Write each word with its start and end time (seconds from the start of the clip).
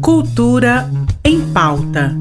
Cultura 0.00 0.90
em 1.24 1.40
pauta. 1.52 2.16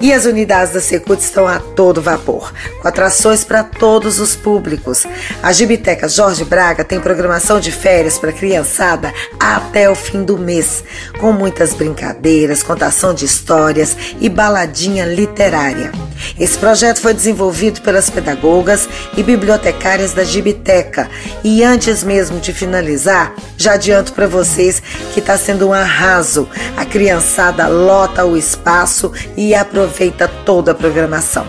E 0.00 0.12
as 0.12 0.24
unidades 0.24 0.74
da 0.74 0.80
Secult 0.80 1.22
estão 1.22 1.46
a 1.48 1.58
todo 1.58 2.02
vapor, 2.02 2.52
com 2.80 2.88
atrações 2.88 3.44
para 3.44 3.64
todos 3.64 4.20
os 4.20 4.36
públicos. 4.36 5.06
A 5.42 5.52
Gibiteca 5.52 6.08
Jorge 6.08 6.44
Braga 6.44 6.84
tem 6.84 7.00
programação 7.00 7.58
de 7.58 7.72
férias 7.72 8.18
para 8.18 8.32
criançada 8.32 9.12
até 9.40 9.88
o 9.90 9.94
fim 9.94 10.22
do 10.22 10.36
mês, 10.38 10.84
com 11.18 11.32
muitas 11.32 11.72
brincadeiras, 11.72 12.62
contação 12.62 13.14
de 13.14 13.24
histórias 13.24 13.96
e 14.20 14.28
baladinha 14.28 15.04
literária. 15.06 15.90
Esse 16.38 16.58
projeto 16.58 17.00
foi 17.00 17.14
desenvolvido 17.14 17.80
pelas 17.80 18.10
pedagogas 18.10 18.88
e 19.16 19.22
bibliotecárias 19.22 20.12
da 20.12 20.24
Gibiteca. 20.24 21.08
E 21.42 21.62
antes 21.62 22.02
mesmo 22.02 22.40
de 22.40 22.52
finalizar, 22.52 23.34
já 23.56 23.74
adianto 23.74 24.12
para 24.12 24.26
vocês 24.26 24.82
que 25.12 25.20
está 25.20 25.36
sendo 25.36 25.68
um 25.68 25.72
arraso. 25.72 26.48
A 26.76 26.84
criançada 26.84 27.66
lota 27.66 28.24
o 28.24 28.36
espaço 28.36 29.12
e 29.36 29.54
aproveita 29.54 30.28
toda 30.44 30.72
a 30.72 30.74
programação. 30.74 31.46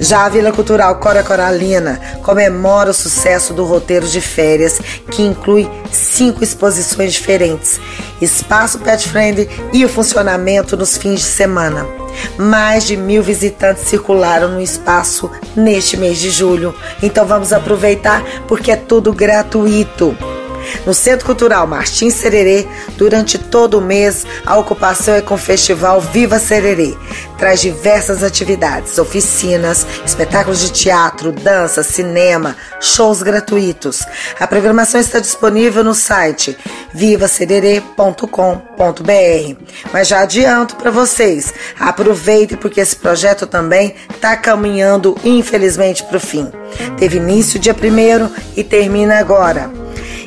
Já 0.00 0.26
a 0.26 0.28
Vila 0.28 0.52
Cultural 0.52 0.94
Cora 1.00 1.24
Coralina 1.24 2.00
comemora 2.22 2.90
o 2.90 2.94
sucesso 2.94 3.52
do 3.52 3.64
roteiro 3.64 4.06
de 4.06 4.20
férias, 4.20 4.80
que 5.10 5.22
inclui 5.22 5.68
cinco 5.90 6.44
exposições 6.44 7.12
diferentes, 7.12 7.80
espaço 8.20 8.78
pet 8.78 9.08
friendly 9.08 9.48
e 9.72 9.84
o 9.84 9.88
funcionamento 9.88 10.76
nos 10.76 10.96
fins 10.96 11.20
de 11.20 11.26
semana. 11.26 11.84
Mais 12.36 12.84
de 12.84 12.96
mil 12.96 13.22
visitantes 13.22 13.84
circularam 13.84 14.48
no 14.48 14.60
espaço 14.60 15.30
neste 15.56 15.96
mês 15.96 16.18
de 16.18 16.30
julho, 16.30 16.74
então 17.02 17.26
vamos 17.26 17.52
aproveitar 17.52 18.24
porque 18.46 18.70
é 18.70 18.76
tudo 18.76 19.12
gratuito. 19.12 20.16
No 20.86 20.94
Centro 20.94 21.26
Cultural 21.26 21.66
Martins 21.66 22.14
Sererê, 22.14 22.66
durante 22.96 23.38
todo 23.38 23.78
o 23.78 23.80
mês, 23.80 24.26
a 24.44 24.56
ocupação 24.56 25.14
é 25.14 25.20
com 25.20 25.34
o 25.34 25.38
Festival 25.38 26.00
Viva 26.00 26.38
Sererê. 26.38 26.96
Traz 27.38 27.60
diversas 27.60 28.22
atividades, 28.22 28.98
oficinas, 28.98 29.86
espetáculos 30.04 30.60
de 30.60 30.72
teatro, 30.72 31.30
dança, 31.30 31.82
cinema, 31.82 32.56
shows 32.80 33.22
gratuitos. 33.22 34.04
A 34.40 34.46
programação 34.46 35.00
está 35.00 35.20
disponível 35.20 35.84
no 35.84 35.94
site 35.94 36.58
vivasererê.com.br. 36.92 39.62
Mas 39.92 40.08
já 40.08 40.20
adianto 40.20 40.76
para 40.76 40.90
vocês, 40.90 41.54
aproveitem 41.78 42.58
porque 42.58 42.80
esse 42.80 42.96
projeto 42.96 43.46
também 43.46 43.94
está 44.10 44.36
caminhando, 44.36 45.16
infelizmente, 45.24 46.02
para 46.04 46.16
o 46.16 46.20
fim. 46.20 46.50
Teve 46.98 47.18
início 47.18 47.60
dia 47.60 47.74
1 47.74 48.30
e 48.56 48.64
termina 48.64 49.18
agora. 49.18 49.77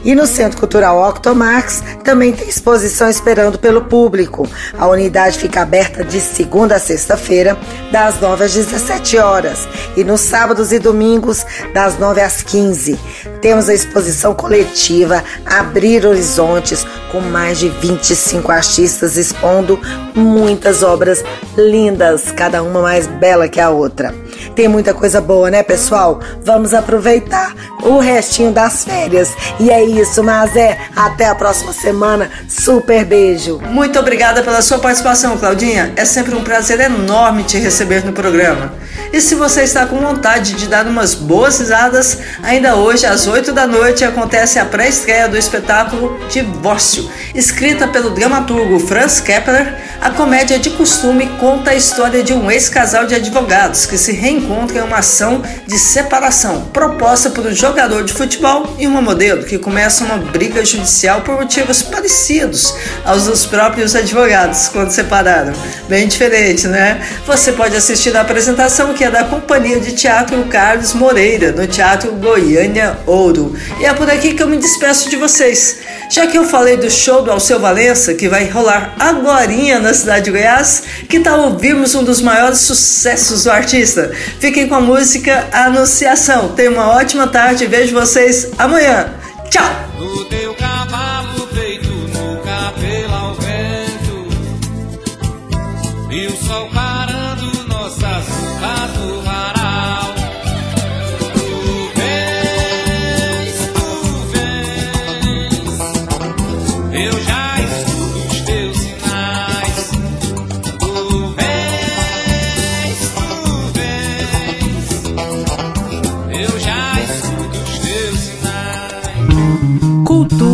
E 0.04 0.16
no 0.16 0.26
Centro 0.26 0.60
Cultural 0.60 1.10
Octomax 1.10 1.84
também 2.04 2.32
tem 2.32 2.48
exposição 2.48 3.10
esperando 3.10 3.60
pelo 3.60 3.86
público. 3.86 4.48
A 4.78 4.88
unidade 4.88 5.38
fica 5.38 5.62
aberta 5.62 6.04
de 6.04 6.20
segunda 6.20 6.76
a 6.76 6.80
sexta-feira, 6.80 7.58
das 7.92 8.20
9 8.20 8.44
às 8.44 8.54
17 8.54 9.18
horas, 9.18 9.68
e 9.96 10.04
nos 10.04 10.22
sábados 10.22 10.72
e 10.72 10.80
domingos, 10.80 11.46
das 11.74 12.00
9 12.00 12.22
às 12.22 12.42
15. 12.42 13.00
Temos 13.42 13.70
a 13.70 13.74
exposição 13.74 14.34
coletiva 14.34 15.24
Abrir 15.46 16.06
Horizontes, 16.06 16.86
com 17.12 17.20
mais 17.20 17.60
de 17.60 17.70
25 17.70 18.52
artistas 18.52 19.18
expondo 19.18 19.80
muitas 20.16 20.84
obras 20.84 21.24
lindas, 21.58 22.32
cada 22.32 22.64
uma 22.64 22.82
mais 22.82 23.08
bela 23.08 23.48
que 23.48 23.60
a 23.60 23.70
outra. 23.70 24.14
Tem 24.56 24.68
muita 24.68 24.94
coisa 24.94 25.22
boa, 25.22 25.50
né, 25.50 25.64
pessoal? 25.64 26.20
Vamos 26.44 26.74
aproveitar 26.74 27.54
o 27.84 28.00
restinho 28.00 28.52
das 28.52 28.84
férias. 28.84 29.34
E 29.60 29.70
é 29.70 29.84
isso, 29.84 30.24
mas 30.24 30.56
é 30.56 30.78
até 30.96 31.26
a 31.26 31.36
próxima 31.36 31.74
semana. 31.74 32.30
Super 32.48 33.06
beijo. 33.06 33.60
Muito 33.60 34.00
obrigada 34.00 34.44
pela 34.44 34.62
sua 34.62 34.80
participação, 34.80 35.38
Claudinha. 35.38 35.94
É 35.96 36.06
sempre 36.06 36.36
um 36.36 36.44
prazer 36.44 36.80
enorme 36.80 37.44
te 37.44 37.58
receber 37.58 38.06
no 38.06 38.14
programa. 38.14 38.74
E 39.14 39.20
se 39.20 39.36
você 39.36 39.64
está 39.64 39.86
com 39.86 40.00
vontade 40.00 40.54
de 40.54 40.68
dar 40.68 40.88
umas 40.88 41.14
boas 41.14 41.60
risadas, 41.60 42.20
ainda 42.42 42.78
hoje 42.78 43.06
às 43.06 43.28
8 43.28 43.52
da 43.52 43.68
noite 43.68 44.06
acontece 44.06 44.58
a 44.58 44.64
pré-estreia 44.64 45.28
do 45.28 45.38
espetáculo 45.38 46.18
Divórcio. 46.30 47.12
Escrita 47.36 47.90
pelo 47.90 48.12
dramaturgo 48.12 48.80
Franz 48.80 49.20
Kepler, 49.20 49.76
a 50.00 50.12
comédia 50.12 50.58
de 50.58 50.70
costume 50.72 51.28
conta 51.40 51.72
a 51.72 51.76
história 51.76 52.24
de 52.24 52.34
um 52.34 52.50
ex-casal 52.50 53.06
de 53.06 53.14
advogados 53.14 53.86
que 53.86 53.98
se 53.98 54.14
reencontra 54.14 54.80
em 54.80 54.82
uma 54.82 55.00
ação 55.00 55.44
de 55.68 55.78
separação 55.78 56.70
proposta 56.72 57.30
por 57.30 57.46
um 57.46 57.54
jogador 57.54 58.04
de 58.06 58.14
futebol 58.14 58.76
e 58.80 58.88
uma 58.88 59.02
modelo 59.02 59.44
que 59.44 59.60
começa 59.60 60.06
uma 60.06 60.18
briga 60.18 60.64
judicial 60.64 61.22
por 61.22 61.36
motivos 61.36 61.82
parecidos 61.82 62.74
aos 63.06 63.26
dos 63.26 63.46
próprios 63.46 63.94
advogados 63.94 64.70
quando 64.70 64.92
separaram. 64.92 65.54
Bem 65.90 66.08
diferente, 66.08 66.68
né? 66.68 67.06
Você 67.28 67.52
pode 67.52 67.76
assistir 67.76 68.16
a 68.16 68.22
apresentação 68.22 68.94
que 69.02 69.06
é 69.06 69.10
da 69.10 69.24
Companhia 69.24 69.80
de 69.80 69.94
Teatro 69.94 70.44
Carlos 70.44 70.94
Moreira, 70.94 71.52
no 71.52 71.66
Teatro 71.66 72.12
Goiânia 72.12 73.00
Ouro. 73.08 73.56
E 73.80 73.86
é 73.86 73.92
por 73.96 74.08
aqui 74.08 74.36
que 74.36 74.44
eu 74.44 74.48
me 74.48 74.58
despeço 74.58 75.10
de 75.10 75.16
vocês. 75.16 75.80
Já 76.12 76.28
que 76.28 76.38
eu 76.38 76.46
falei 76.46 76.78
do 76.78 76.88
show 76.88 77.24
do 77.24 77.32
Alceu 77.32 77.60
Valença, 77.60 78.14
que 78.14 78.30
vai 78.30 78.48
rolar 78.48 78.94
agora 79.00 79.52
na 79.52 79.80
na 79.80 79.92
cidade 79.92 80.26
de 80.26 80.30
Goiás? 80.30 80.84
Que 81.10 81.20
tal 81.20 81.40
ouvirmos 81.40 81.96
um 81.96 82.04
dos 82.04 82.22
maiores 82.22 82.60
sucessos 82.60 83.46
do 83.46 83.50
artista? 83.50 84.12
Fiquem 84.40 84.68
com 84.68 84.76
a 84.76 84.82
música 84.82 85.48
Anunciação. 85.52 86.50
Tenham 86.50 86.74
uma 86.74 86.90
ótima 86.90 87.26
tarde 87.26 87.64
e 87.64 87.68
vejo 87.68 87.96
vocês 87.96 88.52
amanhã. 88.60 89.16
Tchau! 89.50 89.66